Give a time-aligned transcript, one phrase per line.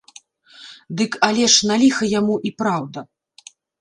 [1.01, 2.99] Дык але ж, на ліха яму, і праўда.